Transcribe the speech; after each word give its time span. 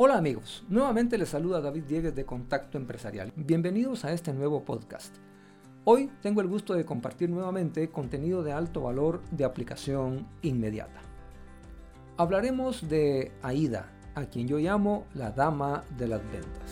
Hola 0.00 0.16
amigos, 0.16 0.62
nuevamente 0.68 1.18
les 1.18 1.30
saluda 1.30 1.60
David 1.60 1.82
Diegues 1.82 2.14
de 2.14 2.24
Contacto 2.24 2.78
Empresarial. 2.78 3.32
Bienvenidos 3.34 4.04
a 4.04 4.12
este 4.12 4.32
nuevo 4.32 4.64
podcast. 4.64 5.12
Hoy 5.82 6.08
tengo 6.22 6.40
el 6.40 6.46
gusto 6.46 6.74
de 6.74 6.84
compartir 6.84 7.28
nuevamente 7.28 7.90
contenido 7.90 8.44
de 8.44 8.52
alto 8.52 8.82
valor 8.82 9.24
de 9.32 9.44
aplicación 9.44 10.28
inmediata. 10.40 11.00
Hablaremos 12.16 12.88
de 12.88 13.32
AIDA, 13.42 13.90
a 14.14 14.26
quien 14.26 14.46
yo 14.46 14.58
llamo 14.58 15.04
la 15.14 15.32
dama 15.32 15.82
de 15.98 16.06
las 16.06 16.22
ventas. 16.30 16.70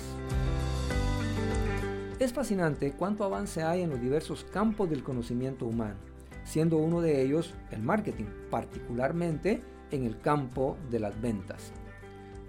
Es 2.20 2.32
fascinante 2.32 2.93
cuánto 2.93 3.24
avance 3.24 3.64
hay 3.64 3.82
en 3.82 3.90
los 3.90 4.00
diversos 4.00 4.45
campos 4.45 4.88
del 4.88 5.02
conocimiento 5.02 5.66
humano, 5.66 5.96
siendo 6.45 6.77
uno 6.77 7.00
de 7.00 7.22
ellos 7.22 7.54
el 7.72 7.82
marketing, 7.82 8.27
particularmente 8.52 9.64
en 9.90 10.04
el 10.04 10.20
campo 10.20 10.77
de 10.93 11.00
las 11.00 11.20
ventas. 11.20 11.72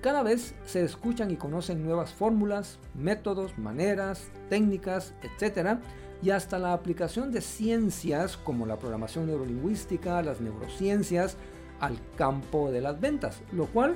Cada 0.02 0.22
vez 0.22 0.54
se 0.66 0.84
escuchan 0.84 1.32
y 1.32 1.38
conocen 1.38 1.84
nuevas 1.84 2.14
fórmulas, 2.14 2.78
métodos, 2.94 3.58
maneras, 3.58 4.30
técnicas, 4.48 5.14
etc. 5.24 5.80
Y 6.22 6.30
hasta 6.30 6.60
la 6.60 6.74
aplicación 6.74 7.32
de 7.32 7.42
ciencias 7.42 8.38
como 8.38 8.68
la 8.68 8.78
programación 8.78 9.26
neurolingüística, 9.26 10.22
las 10.22 10.40
neurociencias, 10.40 11.36
al 11.80 11.98
campo 12.16 12.72
de 12.72 12.82
las 12.82 13.00
ventas, 13.00 13.42
lo 13.52 13.66
cual 13.68 13.96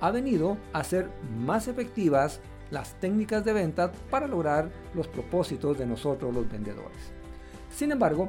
ha 0.00 0.10
venido 0.10 0.56
a 0.72 0.84
ser 0.84 1.08
más 1.38 1.68
efectivas 1.68 2.40
las 2.70 2.94
técnicas 3.00 3.44
de 3.44 3.54
venta 3.54 3.92
para 4.10 4.26
lograr 4.26 4.70
los 4.94 5.08
propósitos 5.08 5.78
de 5.78 5.86
nosotros 5.86 6.34
los 6.34 6.50
vendedores. 6.50 7.12
Sin 7.74 7.90
embargo, 7.92 8.28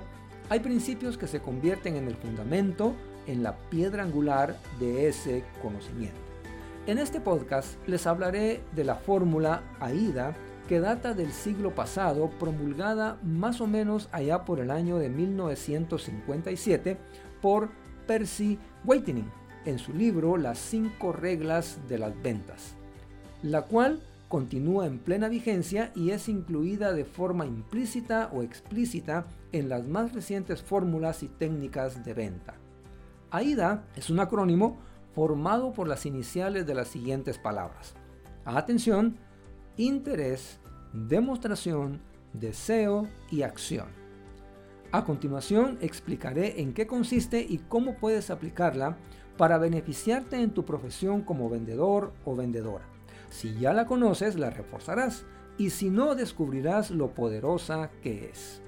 hay 0.49 0.61
principios 0.61 1.17
que 1.17 1.27
se 1.27 1.41
convierten 1.41 1.95
en 1.95 2.07
el 2.07 2.15
fundamento, 2.15 2.93
en 3.27 3.43
la 3.43 3.57
piedra 3.69 4.03
angular 4.03 4.57
de 4.79 5.07
ese 5.07 5.43
conocimiento. 5.61 6.28
En 6.88 6.97
este 6.97 7.19
podcast 7.19 7.75
les 7.88 8.07
hablaré 8.07 8.63
de 8.75 8.83
la 8.83 8.95
fórmula 8.95 9.61
AIDA 9.79 10.35
que 10.67 10.80
data 10.80 11.13
del 11.13 11.31
siglo 11.31 11.75
pasado, 11.75 12.30
promulgada 12.39 13.17
más 13.23 13.61
o 13.61 13.67
menos 13.67 14.09
allá 14.11 14.45
por 14.45 14.59
el 14.59 14.72
año 14.72 14.97
de 14.97 15.09
1957 15.09 16.97
por 17.41 17.69
Percy 18.07 18.57
Whitening 18.85 19.30
en 19.66 19.77
su 19.77 19.94
libro 19.94 20.38
Las 20.38 20.57
cinco 20.57 21.11
reglas 21.11 21.80
de 21.88 22.00
las 22.00 22.19
ventas, 22.22 22.75
la 23.44 23.63
cual 23.63 24.02
continúa 24.30 24.85
en 24.85 25.00
plena 25.00 25.27
vigencia 25.27 25.91
y 25.95 26.11
es 26.11 26.30
incluida 26.30 26.94
de 26.94 27.05
forma 27.05 27.45
implícita 27.45 28.30
o 28.33 28.41
explícita 28.41 29.25
en 29.52 29.69
las 29.69 29.88
más 29.88 30.13
recientes 30.13 30.61
fórmulas 30.61 31.23
y 31.23 31.27
técnicas 31.27 32.05
de 32.05 32.13
venta. 32.13 32.55
AIDA 33.31 33.83
es 33.95 34.09
un 34.09 34.19
acrónimo 34.19 34.77
formado 35.13 35.73
por 35.73 35.88
las 35.88 36.05
iniciales 36.05 36.65
de 36.65 36.75
las 36.75 36.88
siguientes 36.88 37.38
palabras. 37.38 37.95
Atención, 38.45 39.17
interés, 39.77 40.59
demostración, 40.93 42.01
deseo 42.33 43.07
y 43.31 43.43
acción. 43.43 43.88
A 44.91 45.05
continuación 45.05 45.77
explicaré 45.81 46.61
en 46.61 46.73
qué 46.73 46.88
consiste 46.88 47.45
y 47.47 47.59
cómo 47.59 47.95
puedes 47.95 48.31
aplicarla 48.31 48.97
para 49.38 49.57
beneficiarte 49.57 50.41
en 50.41 50.51
tu 50.51 50.66
profesión 50.66 51.21
como 51.21 51.49
vendedor 51.49 52.11
o 52.25 52.35
vendedora. 52.35 52.85
Si 53.29 53.53
ya 53.55 53.73
la 53.73 53.85
conoces, 53.85 54.35
la 54.35 54.49
reforzarás 54.49 55.25
y 55.57 55.69
si 55.69 55.89
no, 55.89 56.16
descubrirás 56.16 56.89
lo 56.89 57.13
poderosa 57.13 57.91
que 58.01 58.29
es. 58.29 58.61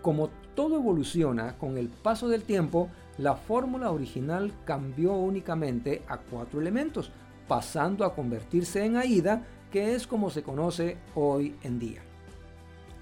Como 0.00 0.30
todo 0.54 0.76
evoluciona 0.76 1.58
con 1.58 1.76
el 1.78 1.88
paso 1.88 2.28
del 2.28 2.44
tiempo, 2.44 2.88
la 3.18 3.36
fórmula 3.36 3.90
original 3.90 4.52
cambió 4.64 5.12
únicamente 5.14 6.02
a 6.08 6.18
cuatro 6.18 6.60
elementos, 6.60 7.12
pasando 7.46 8.04
a 8.04 8.14
convertirse 8.14 8.84
en 8.84 8.96
AIDA, 8.96 9.42
que 9.70 9.94
es 9.94 10.06
como 10.06 10.30
se 10.30 10.42
conoce 10.42 10.98
hoy 11.14 11.56
en 11.62 11.78
día. 11.78 12.02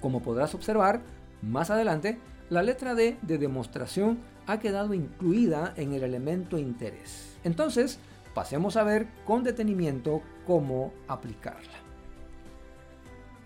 Como 0.01 0.23
podrás 0.23 0.55
observar, 0.55 1.01
más 1.43 1.71
adelante, 1.71 2.19
la 2.49 2.63
letra 2.63 2.95
D 2.95 3.19
de 3.23 3.39
demostración 3.39 4.19
ha 4.47 4.59
quedado 4.59 4.95
incluida 4.95 5.73
en 5.77 5.93
el 5.93 6.03
elemento 6.03 6.59
interés. 6.59 7.39
Entonces, 7.45 8.01
pasemos 8.35 8.77
a 8.77 8.83
ver 8.83 9.07
con 9.27 9.45
detenimiento 9.45 10.23
cómo 10.47 10.93
aplicarla. 11.07 11.79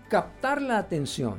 Captar 0.08 0.62
la 0.62 0.78
atención 0.78 1.38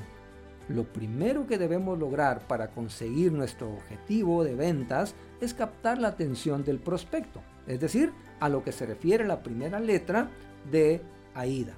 lo 0.67 0.83
primero 0.83 1.45
que 1.45 1.57
debemos 1.57 1.97
lograr 1.99 2.47
para 2.47 2.69
conseguir 2.69 3.31
nuestro 3.31 3.71
objetivo 3.71 4.43
de 4.43 4.55
ventas 4.55 5.13
es 5.41 5.53
captar 5.53 5.99
la 5.99 6.09
atención 6.09 6.63
del 6.63 6.79
prospecto, 6.79 7.41
es 7.67 7.79
decir, 7.79 8.11
a 8.39 8.49
lo 8.49 8.63
que 8.63 8.71
se 8.71 8.85
refiere 8.85 9.25
la 9.25 9.43
primera 9.43 9.79
letra 9.79 10.29
de 10.71 11.01
AIDA. 11.33 11.73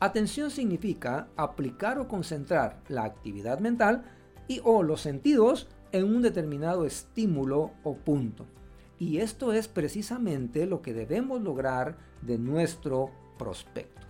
Atención 0.00 0.50
significa 0.50 1.28
aplicar 1.36 1.98
o 1.98 2.08
concentrar 2.08 2.80
la 2.88 3.04
actividad 3.04 3.58
mental 3.58 4.04
y 4.48 4.60
o 4.64 4.82
los 4.82 5.02
sentidos 5.02 5.68
en 5.92 6.04
un 6.04 6.22
determinado 6.22 6.86
estímulo 6.86 7.72
o 7.82 7.96
punto. 7.96 8.46
Y 8.98 9.18
esto 9.18 9.52
es 9.52 9.68
precisamente 9.68 10.66
lo 10.66 10.80
que 10.80 10.94
debemos 10.94 11.42
lograr 11.42 11.98
de 12.22 12.38
nuestro 12.38 13.10
prospecto. 13.38 14.09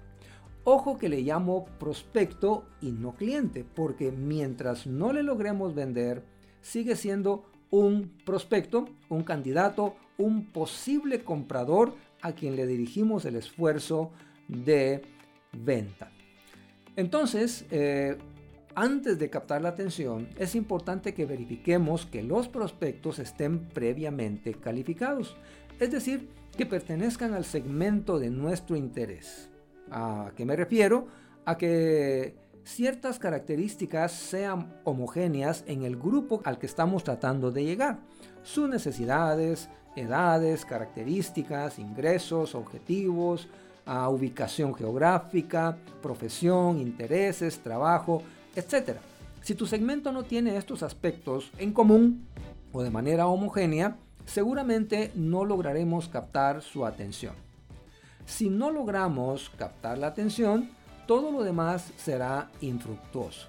Ojo 0.65 0.99
que 0.99 1.09
le 1.09 1.23
llamo 1.23 1.67
prospecto 1.79 2.65
y 2.81 2.91
no 2.91 3.15
cliente, 3.15 3.65
porque 3.65 4.13
mientras 4.13 4.87
no 4.87 5.13
le 5.13 5.23
logremos 5.23 5.75
vender, 5.75 6.23
sigue 6.61 6.97
siendo 6.97 7.45
un 7.71 8.13
prospecto, 8.27 8.89
un 9.09 9.23
candidato, 9.23 9.95
un 10.19 10.47
posible 10.47 11.25
comprador 11.25 11.95
a 12.21 12.33
quien 12.33 12.57
le 12.57 12.67
dirigimos 12.67 13.25
el 13.25 13.37
esfuerzo 13.37 14.11
de 14.49 15.03
venta. 15.53 16.11
Entonces, 16.97 17.65
eh, 17.71 18.19
antes 18.75 19.19
de 19.19 19.31
captar 19.31 19.63
la 19.63 19.71
atención, 19.71 20.29
es 20.39 20.55
importante 20.55 21.15
que 21.15 21.27
verifiquemos 21.27 22.07
que 22.07 22.23
los 22.23 22.49
prospectos 22.49 23.19
estén 23.19 23.69
previamente 23.69 24.55
calificados, 24.55 25.37
es 25.79 25.91
decir, 25.91 26.29
que 26.57 26.67
pertenezcan 26.67 27.33
al 27.33 27.45
segmento 27.45 28.19
de 28.19 28.31
nuestro 28.31 28.77
interés. 28.77 29.51
¿A 29.91 30.33
qué 30.37 30.45
me 30.45 30.57
refiero? 30.57 31.07
A 31.45 31.57
que 31.57 32.37
ciertas 32.65 33.19
características 33.19 34.13
sean 34.13 34.73
homogéneas 34.85 35.65
en 35.67 35.85
el 35.85 35.97
grupo 35.97 36.41
al 36.45 36.59
que 36.59 36.67
estamos 36.67 37.03
tratando 37.03 37.51
de 37.51 37.65
llegar. 37.65 37.99
Sus 38.43 38.69
necesidades, 38.69 39.69
edades, 39.97 40.65
características, 40.65 41.79
ingresos, 41.79 42.55
objetivos, 42.55 43.49
ubicación 44.09 44.75
geográfica, 44.75 45.77
profesión, 46.01 46.79
intereses, 46.79 47.59
trabajo, 47.59 48.23
etc. 48.55 48.99
Si 49.43 49.55
tu 49.55 49.67
segmento 49.67 50.13
no 50.13 50.23
tiene 50.23 50.57
estos 50.57 50.83
aspectos 50.83 51.51
en 51.59 51.73
común 51.73 52.29
o 52.73 52.83
de 52.83 52.91
manera 52.91 53.27
homogénea, 53.27 53.97
seguramente 54.27 55.11
no 55.17 55.45
lograremos 55.45 56.09
captar 56.09 56.63
su 56.63 56.87
atención. 56.87 57.35
Si 58.31 58.49
no 58.49 58.71
logramos 58.71 59.51
captar 59.59 59.99
la 59.99 60.07
atención, 60.07 60.71
todo 61.07 61.33
lo 61.33 61.43
demás 61.43 61.93
será 61.97 62.49
infructuoso. 62.61 63.49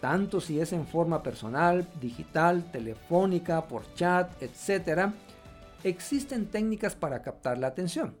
Tanto 0.00 0.40
si 0.40 0.60
es 0.60 0.72
en 0.72 0.86
forma 0.86 1.24
personal, 1.24 1.88
digital, 2.00 2.70
telefónica, 2.70 3.66
por 3.66 3.82
chat, 3.94 4.30
etc. 4.40 5.10
Existen 5.82 6.46
técnicas 6.46 6.94
para 6.94 7.20
captar 7.20 7.58
la 7.58 7.66
atención. 7.66 8.14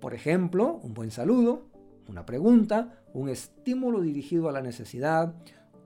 Por 0.00 0.14
ejemplo, 0.14 0.78
un 0.84 0.94
buen 0.94 1.10
saludo, 1.10 1.66
una 2.06 2.24
pregunta, 2.24 3.02
un 3.12 3.28
estímulo 3.28 4.00
dirigido 4.00 4.48
a 4.48 4.52
la 4.52 4.62
necesidad, 4.62 5.34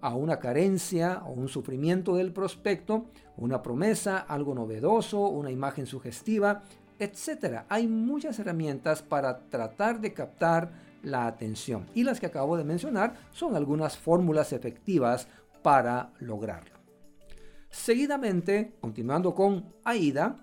a 0.03 0.15
una 0.15 0.41
carencia 0.41 1.23
o 1.25 1.33
un 1.33 1.49
sufrimiento 1.49 2.17
del 2.17 2.35
prospecto, 2.35 3.07
una 3.39 3.63
promesa, 3.63 4.19
algo 4.19 4.55
novedoso, 4.55 5.21
una 5.21 5.51
imagen 5.51 5.87
sugestiva, 5.87 6.63
etcétera. 6.99 7.67
Hay 7.69 7.87
muchas 7.87 8.39
herramientas 8.39 9.03
para 9.03 9.39
tratar 9.49 10.01
de 10.01 10.13
captar 10.13 10.71
la 11.03 11.27
atención 11.27 11.87
y 11.95 12.05
las 12.05 12.21
que 12.21 12.27
acabo 12.27 12.57
de 12.57 12.65
mencionar 12.65 13.15
son 13.31 13.57
algunas 13.57 13.97
fórmulas 13.97 14.53
efectivas 14.53 15.29
para 15.63 16.13
lograrlo. 16.19 16.75
Seguidamente, 17.71 18.75
continuando 18.81 19.35
con 19.35 19.65
AIDA, 19.85 20.37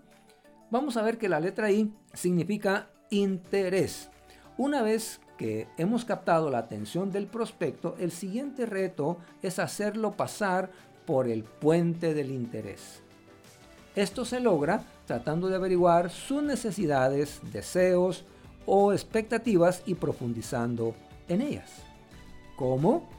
vamos 0.69 0.97
a 0.97 1.01
ver 1.01 1.17
que 1.17 1.29
la 1.29 1.39
letra 1.39 1.71
I 1.71 1.93
significa 2.13 2.89
interés. 3.09 4.09
Una 4.57 4.81
vez 4.81 5.21
que 5.37 5.67
hemos 5.77 6.05
captado 6.05 6.49
la 6.49 6.59
atención 6.59 7.11
del 7.11 7.27
prospecto, 7.27 7.95
el 7.99 8.11
siguiente 8.11 8.65
reto 8.65 9.17
es 9.41 9.59
hacerlo 9.59 10.11
pasar 10.17 10.71
por 11.05 11.27
el 11.27 11.43
puente 11.43 12.13
del 12.13 12.31
interés. 12.31 13.01
Esto 13.95 14.23
se 14.23 14.39
logra 14.39 14.83
tratando 15.05 15.49
de 15.49 15.55
averiguar 15.55 16.09
sus 16.09 16.41
necesidades, 16.41 17.41
deseos 17.51 18.23
o 18.65 18.93
expectativas 18.93 19.83
y 19.85 19.95
profundizando 19.95 20.95
en 21.27 21.41
ellas. 21.41 21.71
¿Cómo? 22.55 23.09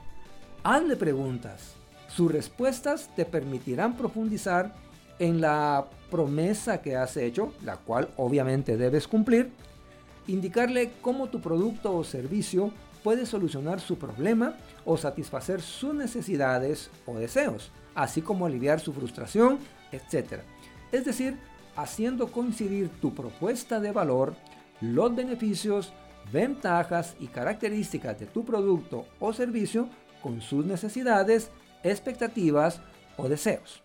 Hazle 0.62 0.96
preguntas. 0.96 1.74
Sus 2.08 2.30
respuestas 2.30 3.10
te 3.14 3.24
permitirán 3.24 3.96
profundizar 3.96 4.74
en 5.18 5.40
la 5.40 5.86
promesa 6.10 6.80
que 6.80 6.96
has 6.96 7.16
hecho, 7.16 7.52
la 7.64 7.76
cual 7.76 8.08
obviamente 8.16 8.76
debes 8.76 9.06
cumplir, 9.06 9.50
indicarle 10.26 10.92
cómo 11.00 11.28
tu 11.28 11.40
producto 11.40 11.94
o 11.94 12.04
servicio 12.04 12.70
puede 13.02 13.26
solucionar 13.26 13.80
su 13.80 13.98
problema 13.98 14.56
o 14.84 14.96
satisfacer 14.96 15.60
sus 15.60 15.94
necesidades 15.94 16.90
o 17.06 17.16
deseos, 17.16 17.70
así 17.94 18.22
como 18.22 18.46
aliviar 18.46 18.80
su 18.80 18.92
frustración, 18.92 19.58
etc. 19.92 20.40
Es 20.92 21.04
decir, 21.04 21.38
haciendo 21.76 22.30
coincidir 22.30 22.88
tu 23.00 23.14
propuesta 23.14 23.80
de 23.80 23.92
valor, 23.92 24.34
los 24.80 25.14
beneficios, 25.14 25.92
ventajas 26.32 27.16
y 27.18 27.28
características 27.28 28.18
de 28.18 28.26
tu 28.26 28.44
producto 28.44 29.06
o 29.20 29.32
servicio 29.32 29.88
con 30.22 30.40
sus 30.40 30.64
necesidades, 30.64 31.50
expectativas 31.82 32.80
o 33.16 33.28
deseos. 33.28 33.82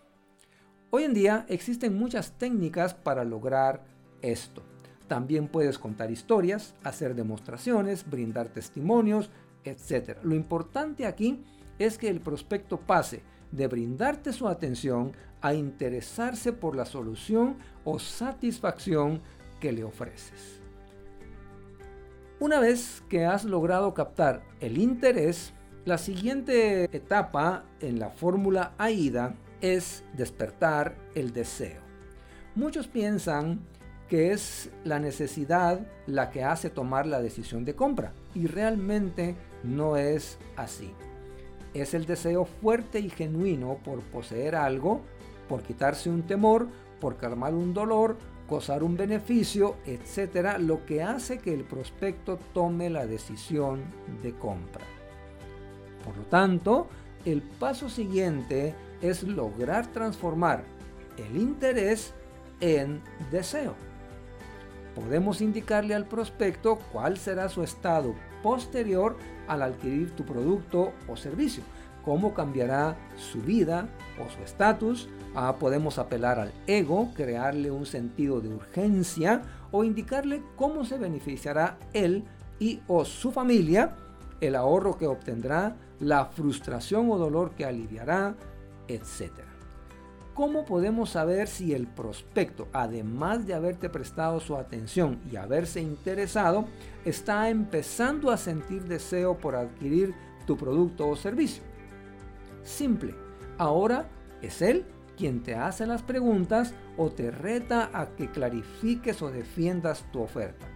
Hoy 0.90 1.04
en 1.04 1.14
día 1.14 1.44
existen 1.48 1.98
muchas 1.98 2.32
técnicas 2.32 2.94
para 2.94 3.24
lograr 3.24 3.84
esto. 4.22 4.62
También 5.08 5.48
puedes 5.48 5.78
contar 5.78 6.10
historias, 6.10 6.74
hacer 6.84 7.14
demostraciones, 7.14 8.08
brindar 8.08 8.48
testimonios, 8.48 9.30
etc. 9.64 10.18
Lo 10.22 10.34
importante 10.34 11.06
aquí 11.06 11.42
es 11.78 11.96
que 11.96 12.08
el 12.08 12.20
prospecto 12.20 12.78
pase 12.78 13.22
de 13.50 13.66
brindarte 13.66 14.32
su 14.32 14.46
atención 14.46 15.12
a 15.40 15.54
interesarse 15.54 16.52
por 16.52 16.76
la 16.76 16.84
solución 16.84 17.56
o 17.84 17.98
satisfacción 17.98 19.22
que 19.60 19.72
le 19.72 19.84
ofreces. 19.84 20.60
Una 22.40 22.60
vez 22.60 23.02
que 23.08 23.24
has 23.24 23.44
logrado 23.44 23.94
captar 23.94 24.42
el 24.60 24.78
interés, 24.78 25.54
la 25.84 25.98
siguiente 25.98 26.84
etapa 26.96 27.64
en 27.80 27.98
la 27.98 28.10
fórmula 28.10 28.74
AIDA 28.78 29.34
es 29.60 30.04
despertar 30.16 30.94
el 31.14 31.32
deseo. 31.32 31.80
Muchos 32.54 32.86
piensan 32.86 33.60
que 34.08 34.32
es 34.32 34.70
la 34.84 34.98
necesidad 34.98 35.80
la 36.06 36.30
que 36.30 36.42
hace 36.42 36.70
tomar 36.70 37.06
la 37.06 37.20
decisión 37.20 37.64
de 37.64 37.74
compra. 37.74 38.12
Y 38.34 38.46
realmente 38.46 39.36
no 39.62 39.96
es 39.96 40.38
así. 40.56 40.90
Es 41.74 41.94
el 41.94 42.06
deseo 42.06 42.46
fuerte 42.46 42.98
y 43.00 43.10
genuino 43.10 43.78
por 43.84 44.00
poseer 44.00 44.56
algo, 44.56 45.02
por 45.48 45.62
quitarse 45.62 46.08
un 46.08 46.22
temor, 46.22 46.68
por 47.00 47.16
calmar 47.16 47.54
un 47.54 47.74
dolor, 47.74 48.16
gozar 48.48 48.82
un 48.82 48.96
beneficio, 48.96 49.76
etcétera, 49.84 50.58
lo 50.58 50.86
que 50.86 51.02
hace 51.02 51.38
que 51.38 51.52
el 51.52 51.64
prospecto 51.64 52.38
tome 52.54 52.88
la 52.88 53.06
decisión 53.06 53.82
de 54.22 54.32
compra. 54.32 54.84
Por 56.04 56.16
lo 56.16 56.24
tanto, 56.24 56.88
el 57.26 57.42
paso 57.42 57.90
siguiente 57.90 58.74
es 59.02 59.22
lograr 59.22 59.86
transformar 59.88 60.64
el 61.18 61.36
interés 61.36 62.14
en 62.60 63.02
deseo 63.30 63.87
podemos 64.98 65.40
indicarle 65.40 65.94
al 65.94 66.06
prospecto 66.06 66.78
cuál 66.92 67.16
será 67.18 67.48
su 67.48 67.62
estado 67.62 68.14
posterior 68.42 69.16
al 69.46 69.62
adquirir 69.62 70.10
tu 70.16 70.24
producto 70.24 70.92
o 71.08 71.16
servicio, 71.16 71.62
cómo 72.04 72.34
cambiará 72.34 72.96
su 73.16 73.40
vida 73.40 73.88
o 74.20 74.28
su 74.30 74.42
estatus. 74.42 75.08
Ah, 75.34 75.56
podemos 75.58 75.98
apelar 75.98 76.40
al 76.40 76.52
ego, 76.66 77.12
crearle 77.14 77.70
un 77.70 77.86
sentido 77.86 78.40
de 78.40 78.48
urgencia 78.48 79.42
o 79.70 79.84
indicarle 79.84 80.42
cómo 80.56 80.84
se 80.84 80.98
beneficiará 80.98 81.78
él 81.92 82.24
y 82.58 82.80
o 82.88 83.04
su 83.04 83.30
familia, 83.30 83.94
el 84.40 84.56
ahorro 84.56 84.98
que 84.98 85.06
obtendrá, 85.06 85.76
la 86.00 86.26
frustración 86.26 87.10
o 87.10 87.18
dolor 87.18 87.52
que 87.52 87.64
aliviará, 87.64 88.34
etc. 88.88 89.32
¿Cómo 90.38 90.64
podemos 90.64 91.10
saber 91.10 91.48
si 91.48 91.74
el 91.74 91.88
prospecto, 91.88 92.68
además 92.72 93.44
de 93.44 93.54
haberte 93.54 93.88
prestado 93.88 94.38
su 94.38 94.54
atención 94.56 95.18
y 95.32 95.34
haberse 95.34 95.80
interesado, 95.80 96.66
está 97.04 97.50
empezando 97.50 98.30
a 98.30 98.36
sentir 98.36 98.84
deseo 98.84 99.36
por 99.36 99.56
adquirir 99.56 100.14
tu 100.46 100.56
producto 100.56 101.08
o 101.08 101.16
servicio? 101.16 101.64
Simple. 102.62 103.16
Ahora 103.58 104.08
es 104.40 104.62
él 104.62 104.84
quien 105.16 105.42
te 105.42 105.56
hace 105.56 105.88
las 105.88 106.02
preguntas 106.02 106.72
o 106.96 107.10
te 107.10 107.32
reta 107.32 107.90
a 107.92 108.10
que 108.10 108.30
clarifiques 108.30 109.20
o 109.22 109.32
defiendas 109.32 110.04
tu 110.12 110.20
oferta. 110.20 110.68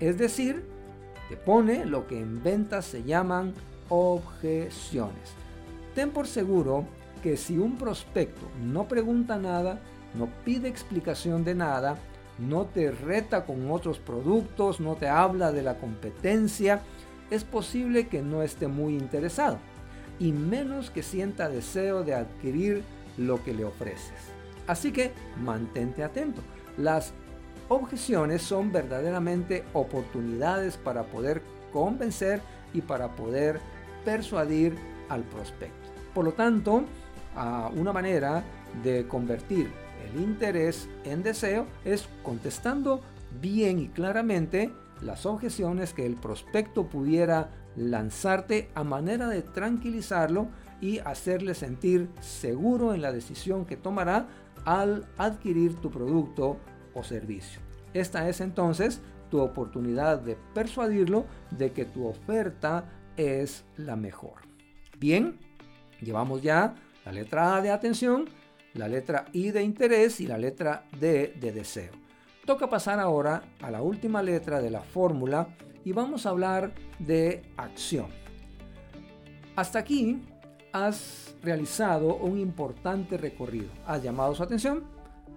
Es 0.00 0.18
decir, 0.18 0.66
te 1.28 1.36
pone 1.36 1.86
lo 1.86 2.08
que 2.08 2.18
en 2.18 2.42
ventas 2.42 2.84
se 2.86 3.04
llaman 3.04 3.54
objeciones. 3.90 5.34
Ten 5.94 6.10
por 6.10 6.26
seguro 6.26 6.88
que 7.24 7.38
si 7.38 7.56
un 7.56 7.78
prospecto 7.78 8.50
no 8.62 8.86
pregunta 8.86 9.38
nada, 9.38 9.80
no 10.12 10.28
pide 10.44 10.68
explicación 10.68 11.42
de 11.42 11.54
nada, 11.54 11.96
no 12.38 12.66
te 12.66 12.90
reta 12.90 13.46
con 13.46 13.70
otros 13.70 13.98
productos, 13.98 14.78
no 14.78 14.96
te 14.96 15.08
habla 15.08 15.50
de 15.50 15.62
la 15.62 15.78
competencia, 15.78 16.82
es 17.30 17.42
posible 17.42 18.08
que 18.08 18.20
no 18.20 18.42
esté 18.42 18.68
muy 18.68 18.92
interesado 18.92 19.56
y 20.18 20.32
menos 20.32 20.90
que 20.90 21.02
sienta 21.02 21.48
deseo 21.48 22.04
de 22.04 22.12
adquirir 22.12 22.82
lo 23.16 23.42
que 23.42 23.54
le 23.54 23.64
ofreces. 23.64 24.20
Así 24.66 24.92
que 24.92 25.10
mantente 25.42 26.04
atento. 26.04 26.42
Las 26.76 27.14
objeciones 27.70 28.42
son 28.42 28.70
verdaderamente 28.70 29.64
oportunidades 29.72 30.76
para 30.76 31.04
poder 31.04 31.40
convencer 31.72 32.42
y 32.74 32.82
para 32.82 33.16
poder 33.16 33.60
persuadir 34.04 34.76
al 35.08 35.22
prospecto. 35.22 35.88
Por 36.12 36.26
lo 36.26 36.32
tanto, 36.34 36.84
una 37.74 37.92
manera 37.92 38.44
de 38.82 39.06
convertir 39.08 39.70
el 40.12 40.20
interés 40.20 40.88
en 41.04 41.22
deseo 41.22 41.66
es 41.84 42.08
contestando 42.22 43.00
bien 43.40 43.78
y 43.78 43.88
claramente 43.88 44.72
las 45.00 45.26
objeciones 45.26 45.92
que 45.92 46.06
el 46.06 46.16
prospecto 46.16 46.86
pudiera 46.86 47.50
lanzarte 47.76 48.70
a 48.74 48.84
manera 48.84 49.28
de 49.28 49.42
tranquilizarlo 49.42 50.48
y 50.80 50.98
hacerle 50.98 51.54
sentir 51.54 52.08
seguro 52.20 52.94
en 52.94 53.02
la 53.02 53.12
decisión 53.12 53.64
que 53.64 53.76
tomará 53.76 54.28
al 54.64 55.06
adquirir 55.18 55.76
tu 55.76 55.90
producto 55.90 56.58
o 56.94 57.02
servicio. 57.02 57.60
Esta 57.92 58.28
es 58.28 58.40
entonces 58.40 59.00
tu 59.30 59.40
oportunidad 59.40 60.20
de 60.20 60.36
persuadirlo 60.54 61.26
de 61.50 61.72
que 61.72 61.84
tu 61.84 62.06
oferta 62.06 62.84
es 63.16 63.64
la 63.76 63.96
mejor. 63.96 64.42
Bien, 64.98 65.38
llevamos 66.00 66.42
ya 66.42 66.74
la 67.04 67.12
letra 67.12 67.56
A 67.56 67.62
de 67.62 67.70
atención, 67.70 68.28
la 68.74 68.88
letra 68.88 69.26
I 69.32 69.50
de 69.50 69.62
interés 69.62 70.20
y 70.20 70.26
la 70.26 70.38
letra 70.38 70.84
D 70.98 71.34
de 71.38 71.52
deseo. 71.52 71.92
Toca 72.44 72.68
pasar 72.68 73.00
ahora 73.00 73.42
a 73.62 73.70
la 73.70 73.82
última 73.82 74.22
letra 74.22 74.60
de 74.60 74.70
la 74.70 74.82
fórmula 74.82 75.48
y 75.84 75.92
vamos 75.92 76.26
a 76.26 76.30
hablar 76.30 76.74
de 76.98 77.42
acción. 77.56 78.06
Hasta 79.56 79.78
aquí 79.78 80.22
has 80.72 81.34
realizado 81.42 82.16
un 82.16 82.38
importante 82.38 83.16
recorrido. 83.16 83.68
Has 83.86 84.02
llamado 84.02 84.34
su 84.34 84.42
atención, 84.42 84.84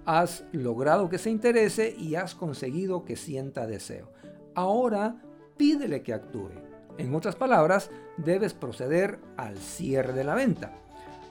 has 0.05 0.45
logrado 0.51 1.09
que 1.09 1.17
se 1.17 1.29
interese 1.29 1.95
y 1.97 2.15
has 2.15 2.33
conseguido 2.33 3.05
que 3.05 3.15
sienta 3.15 3.67
deseo. 3.67 4.11
Ahora 4.55 5.21
pídele 5.57 6.01
que 6.01 6.13
actúe. 6.13 6.49
En 6.97 7.13
otras 7.13 7.35
palabras, 7.35 7.91
debes 8.17 8.55
proceder 8.55 9.19
al 9.37 9.57
cierre 9.57 10.13
de 10.13 10.23
la 10.23 10.33
venta. 10.33 10.73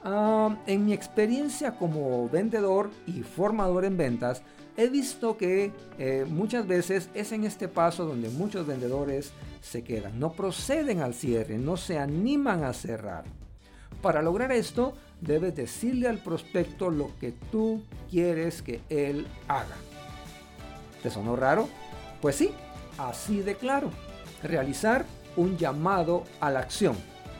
Ah, 0.08 0.56
en 0.68 0.84
mi 0.84 0.92
experiencia 0.92 1.76
como 1.76 2.28
vendedor 2.28 2.92
y 3.08 3.24
formador 3.24 3.84
en 3.84 3.96
ventas, 3.96 4.40
he 4.76 4.88
visto 4.88 5.36
que 5.36 5.72
eh, 5.98 6.24
muchas 6.28 6.64
veces 6.64 7.10
es 7.12 7.32
en 7.32 7.42
este 7.42 7.66
paso 7.66 8.04
donde 8.04 8.28
muchos 8.28 8.68
vendedores 8.68 9.32
se 9.60 9.82
quedan, 9.82 10.20
no 10.20 10.30
proceden 10.34 11.00
al 11.00 11.12
cierre, 11.12 11.58
no 11.58 11.76
se 11.76 11.98
animan 11.98 12.62
a 12.62 12.72
cerrar. 12.72 13.24
Para 14.00 14.22
lograr 14.22 14.52
esto, 14.52 14.94
debes 15.20 15.56
decirle 15.56 16.06
al 16.06 16.18
prospecto 16.18 16.88
lo 16.88 17.10
que 17.18 17.32
tú 17.50 17.82
quieres 18.08 18.62
que 18.62 18.82
él 18.88 19.26
haga. 19.48 19.74
¿Te 21.02 21.10
sonó 21.10 21.34
raro? 21.34 21.68
Pues 22.22 22.36
sí, 22.36 22.52
así 22.96 23.40
de 23.40 23.56
claro. 23.56 23.90
Realizar 24.40 25.04
un 25.36 25.56
llamado 25.56 26.22
a 26.38 26.52
la 26.52 26.60
acción 26.60 26.94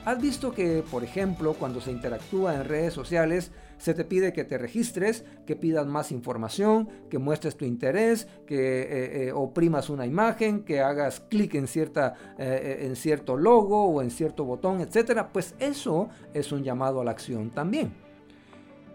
¿Has 0.07 0.21
visto 0.21 0.53
que, 0.53 0.85
por 0.89 1.03
ejemplo, 1.03 1.53
cuando 1.53 1.81
se 1.81 1.91
interactúa 1.91 2.55
en 2.55 2.63
redes 2.63 2.93
sociales, 2.93 3.51
se 3.77 3.93
te 3.93 4.05
pide 4.05 4.31
que 4.31 4.45
te 4.45 4.57
registres, 4.57 5.25
que 5.45 5.57
pidas 5.57 5.85
más 5.85 6.13
información, 6.13 6.87
que 7.09 7.17
muestres 7.17 7.57
tu 7.57 7.65
interés, 7.65 8.25
que 8.45 8.83
eh, 8.83 9.27
eh, 9.27 9.31
oprimas 9.33 9.89
una 9.89 10.05
imagen, 10.05 10.63
que 10.63 10.79
hagas 10.79 11.19
clic 11.19 11.55
en, 11.55 11.67
cierta, 11.67 12.13
eh, 12.37 12.85
en 12.87 12.95
cierto 12.95 13.35
logo 13.35 13.83
o 13.87 14.01
en 14.01 14.09
cierto 14.09 14.45
botón, 14.45 14.79
etc. 14.79 15.25
Pues 15.29 15.55
eso 15.59 16.07
es 16.33 16.53
un 16.53 16.63
llamado 16.63 17.01
a 17.01 17.03
la 17.03 17.11
acción 17.11 17.49
también. 17.49 17.91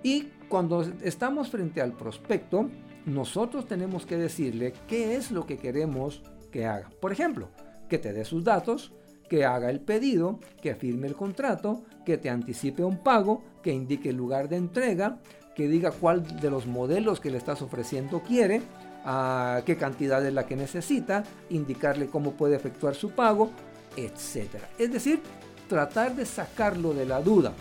Y 0.03 0.31
cuando 0.49 0.81
estamos 1.03 1.51
frente 1.51 1.83
al 1.83 1.93
prospecto, 1.93 2.71
nosotros 3.05 3.67
tenemos 3.67 4.07
que 4.07 4.17
decirle 4.17 4.73
qué 4.89 5.17
es 5.17 5.31
lo 5.31 5.45
que 5.45 5.59
queremos 5.59 6.23
que 6.51 6.65
haga. 6.65 6.89
Por 7.03 7.13
ejemplo, 7.13 7.51
que 7.91 7.99
te 7.99 8.15
dé 8.15 8.25
sus 8.25 8.45
datos, 8.45 8.95
que 9.33 9.47
haga 9.47 9.71
el 9.71 9.81
pedido, 9.81 10.39
que 10.61 10.75
firme 10.75 11.07
el 11.07 11.17
contrato, 11.17 11.85
que 12.05 12.19
te 12.19 12.29
anticipe 12.29 12.85
un 12.85 12.99
pago, 12.99 13.43
que 13.63 13.73
indique 13.73 14.11
el 14.11 14.17
lugar 14.17 14.47
de 14.51 14.57
entrega, 14.57 15.21
que 15.57 15.69
diga 15.69 15.91
cuál 15.91 16.39
de 16.39 16.51
los 16.51 16.67
modelos 16.67 17.19
que 17.19 17.31
le 17.31 17.39
estás 17.39 17.63
ofreciendo 17.63 18.21
quiere, 18.21 18.61
a 19.07 19.63
qué 19.65 19.79
cantidad 19.79 20.23
es 20.27 20.35
la 20.35 20.45
que 20.45 20.55
necesita, 20.55 21.25
indicarle 21.49 22.09
cómo 22.09 22.33
puede 22.33 22.57
efectuar 22.57 22.95
su 22.95 23.13
pago, 23.13 23.53
etc. 23.97 24.51
Es 24.79 24.93
decir, 24.93 25.23
tratar 25.67 26.15
de 26.15 26.27
sacarlo 26.27 26.93
de 26.93 27.07
la 27.07 27.23
duda 27.23 27.55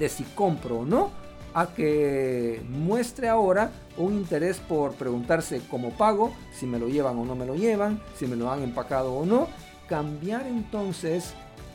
de 0.00 0.08
si 0.08 0.24
compro 0.24 0.80
o 0.80 0.84
no, 0.84 1.12
a 1.54 1.68
que 1.74 2.60
muestre 2.68 3.28
ahora 3.28 3.70
un 3.96 4.14
interés 4.14 4.58
por 4.58 4.94
preguntarse 4.94 5.62
cómo 5.70 5.90
pago, 5.90 6.32
si 6.52 6.66
me 6.66 6.80
lo 6.80 6.88
llevan 6.88 7.18
o 7.18 7.24
no 7.24 7.36
me 7.36 7.46
lo 7.46 7.54
llevan, 7.54 8.02
si 8.16 8.26
me 8.26 8.34
lo 8.34 8.50
han 8.50 8.64
empacado 8.64 9.12
o 9.12 9.24
no. 9.24 9.46
Cambiar 9.88 10.46
entonces 10.46 11.34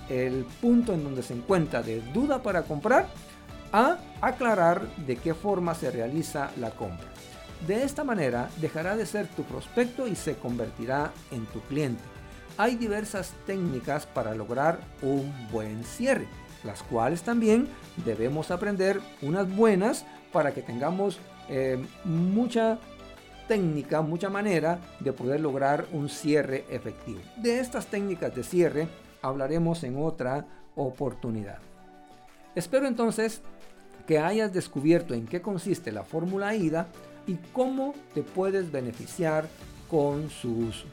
el 0.09 0.45
punto 0.61 0.93
en 0.93 1.03
donde 1.03 1.23
se 1.23 1.33
encuentra 1.33 1.81
de 1.81 2.01
duda 2.13 2.43
para 2.43 2.63
comprar 2.63 3.07
a 3.71 3.97
aclarar 4.21 4.87
de 4.97 5.15
qué 5.17 5.33
forma 5.33 5.73
se 5.73 5.89
realiza 5.89 6.51
la 6.57 6.71
compra. 6.71 7.07
De 7.67 7.83
esta 7.83 8.03
manera 8.03 8.49
dejará 8.57 8.95
de 8.95 9.05
ser 9.05 9.27
tu 9.27 9.43
prospecto 9.43 10.07
y 10.07 10.15
se 10.15 10.35
convertirá 10.35 11.11
en 11.31 11.45
tu 11.47 11.61
cliente. 11.61 12.03
Hay 12.57 12.75
diversas 12.75 13.33
técnicas 13.47 14.05
para 14.05 14.35
lograr 14.35 14.79
un 15.01 15.33
buen 15.51 15.83
cierre, 15.83 16.27
las 16.63 16.83
cuales 16.83 17.23
también 17.23 17.67
debemos 18.05 18.51
aprender 18.51 18.99
unas 19.21 19.53
buenas 19.55 20.05
para 20.31 20.53
que 20.53 20.61
tengamos 20.61 21.19
eh, 21.49 21.83
mucha 22.03 22.77
técnica, 23.53 24.01
mucha 24.01 24.31
manera 24.31 24.79
de 24.99 25.13
poder 25.13 25.39
lograr 25.39 25.85
un 25.91 26.09
cierre 26.09 26.65
efectivo. 26.71 27.19
De 27.37 27.59
estas 27.59 27.85
técnicas 27.85 28.33
de 28.33 28.41
cierre 28.41 28.87
hablaremos 29.21 29.83
en 29.83 29.95
otra 29.95 30.47
oportunidad. 30.75 31.59
Espero 32.55 32.87
entonces 32.87 33.43
que 34.07 34.17
hayas 34.17 34.51
descubierto 34.53 35.13
en 35.13 35.27
qué 35.27 35.43
consiste 35.43 35.91
la 35.91 36.01
fórmula 36.01 36.55
IDA 36.55 36.87
y 37.27 37.35
cómo 37.53 37.93
te 38.15 38.23
puedes 38.23 38.71
beneficiar 38.71 39.47
con 39.87 40.31
su 40.31 40.51
uso. 40.51 40.87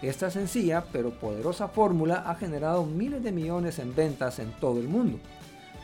Esta 0.00 0.30
sencilla 0.30 0.84
pero 0.90 1.10
poderosa 1.10 1.68
fórmula 1.68 2.24
ha 2.26 2.34
generado 2.34 2.86
miles 2.86 3.22
de 3.22 3.30
millones 3.30 3.78
en 3.78 3.94
ventas 3.94 4.38
en 4.38 4.52
todo 4.52 4.80
el 4.80 4.88
mundo. 4.88 5.18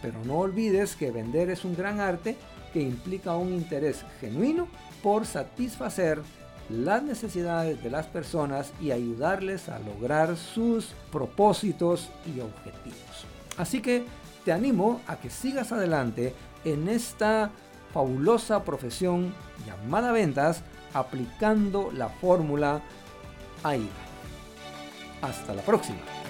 Pero 0.01 0.25
no 0.25 0.39
olvides 0.39 0.97
que 0.97 1.11
vender 1.11 1.51
es 1.51 1.67
un 1.67 1.77
gran 1.77 2.01
arte 2.01 2.39
que 2.77 2.83
implica 2.83 3.35
un 3.35 3.55
interés 3.55 4.05
genuino 4.21 4.69
por 5.03 5.25
satisfacer 5.25 6.21
las 6.69 7.03
necesidades 7.03 7.83
de 7.83 7.89
las 7.89 8.05
personas 8.05 8.71
y 8.83 8.91
ayudarles 8.91 9.71
a 9.71 9.79
lograr 9.79 10.37
sus 10.37 10.89
propósitos 11.11 12.11
y 12.27 12.41
objetivos. 12.41 13.25
Así 13.57 13.81
que 13.81 14.05
te 14.45 14.53
animo 14.53 15.01
a 15.07 15.17
que 15.17 15.31
sigas 15.31 15.73
adelante 15.73 16.35
en 16.67 16.91
esta 16.91 17.51
fabulosa 17.95 18.63
profesión 18.63 19.33
llamada 19.67 20.13
ventas 20.13 20.61
aplicando 20.93 21.91
la 21.95 22.11
fórmula 22.11 22.83
AIDA. 23.63 23.89
Hasta 25.23 25.55
la 25.55 25.63
próxima. 25.63 26.26